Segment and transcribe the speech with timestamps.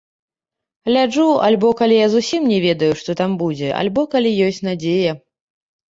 [0.87, 5.11] Гляджу альбо калі я зусім не ведаю, што там будзе, альбо калі ёсць надзея.